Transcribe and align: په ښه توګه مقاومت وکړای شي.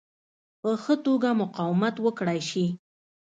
په 0.61 0.69
ښه 0.83 0.95
توګه 1.05 1.29
مقاومت 1.41 1.95
وکړای 2.05 2.39
شي. 2.49 2.65